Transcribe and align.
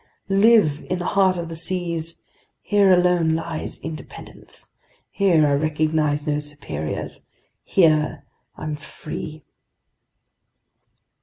Live 0.29 0.83
in 0.89 0.97
the 0.97 1.05
heart 1.13 1.37
of 1.37 1.47
the 1.47 1.55
seas! 1.55 2.15
Here 2.63 2.91
alone 2.91 3.35
lies 3.35 3.77
independence! 3.81 4.69
Here 5.11 5.45
I 5.45 5.53
recognize 5.53 6.25
no 6.25 6.39
superiors! 6.39 7.27
Here 7.63 8.23
I'm 8.57 8.73
free!" 8.73 9.43